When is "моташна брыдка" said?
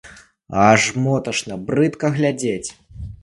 1.03-2.11